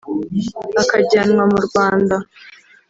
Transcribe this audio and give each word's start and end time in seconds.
bakajyanwa 0.75 1.43
mu 1.51 1.59
Rwanda 1.67 2.15